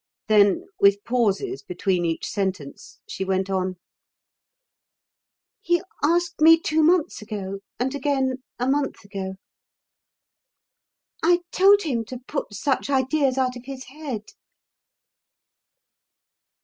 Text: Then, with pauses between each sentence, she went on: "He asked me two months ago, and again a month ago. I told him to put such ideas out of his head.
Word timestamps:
Then, 0.27 0.65
with 0.79 1.03
pauses 1.03 1.61
between 1.61 2.05
each 2.05 2.25
sentence, 2.27 2.97
she 3.07 3.23
went 3.23 3.51
on: 3.51 3.75
"He 5.61 5.83
asked 6.03 6.41
me 6.41 6.59
two 6.59 6.81
months 6.81 7.21
ago, 7.21 7.59
and 7.79 7.93
again 7.93 8.41
a 8.57 8.67
month 8.67 9.05
ago. 9.05 9.35
I 11.21 11.41
told 11.51 11.83
him 11.83 12.03
to 12.05 12.17
put 12.17 12.51
such 12.55 12.89
ideas 12.89 13.37
out 13.37 13.55
of 13.55 13.65
his 13.65 13.83
head. 13.89 14.31